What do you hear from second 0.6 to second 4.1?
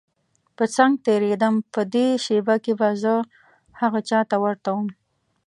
څنګ تېرېدم په دې شېبه کې به زه هغه